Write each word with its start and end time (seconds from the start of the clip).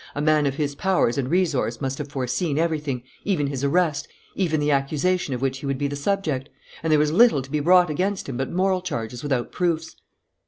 A 0.15 0.19
man 0.21 0.47
of 0.47 0.55
his 0.55 0.73
powers 0.73 1.15
and 1.19 1.29
resource 1.29 1.79
must 1.79 1.99
have 1.99 2.07
foreseen 2.09 2.57
everything, 2.57 3.03
even 3.23 3.45
his 3.45 3.63
arrest, 3.63 4.07
even 4.33 4.59
the 4.59 4.71
accusation 4.71 5.35
of 5.35 5.43
which 5.43 5.59
he 5.59 5.67
would 5.67 5.77
be 5.77 5.87
the 5.87 5.95
subject; 5.95 6.49
and 6.81 6.91
there 6.91 6.99
is 7.03 7.11
little 7.11 7.43
to 7.43 7.51
be 7.51 7.59
brought 7.59 7.91
against 7.91 8.27
him 8.27 8.35
but 8.35 8.49
moral 8.51 8.81
charges 8.81 9.21
without 9.21 9.51
proofs." 9.51 9.95